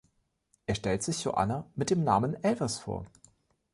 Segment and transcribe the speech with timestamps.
[0.65, 3.05] Er stellt sich Joanna mit dem Namen Elvis vor.